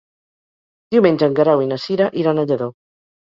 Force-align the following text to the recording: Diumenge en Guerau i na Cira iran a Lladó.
Diumenge 0.95 1.27
en 1.31 1.37
Guerau 1.39 1.63
i 1.65 1.69
na 1.73 1.79
Cira 1.85 2.09
iran 2.23 2.45
a 2.45 2.49
Lladó. 2.53 2.73